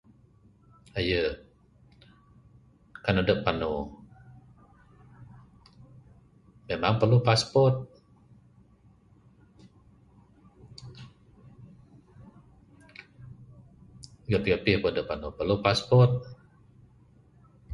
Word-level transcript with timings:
Aye, 0.99 1.21
kan 3.03 3.19
adep 3.21 3.39
panu, 3.45 3.73
memang 6.69 6.93
perlu 7.01 7.17
passport, 7.27 7.75
gapih-gapih 14.29 14.75
pun 14.81 14.89
adep 14.91 15.05
panu, 15.09 15.27
perlu 15.37 15.55
passport. 15.65 16.11